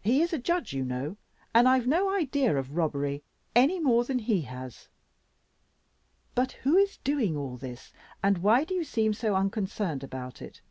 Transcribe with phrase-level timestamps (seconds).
[0.00, 1.18] He is a judge you know,
[1.52, 3.22] and I've no idea of robbery
[3.54, 4.88] any more than he has.
[6.34, 7.92] But who is doing all this,
[8.22, 10.62] and why do you seem so unconcerned about it?